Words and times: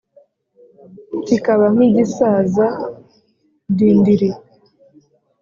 kikaba 1.25 1.65
nk’igisaza 1.73 2.65
dindiri 3.77 4.29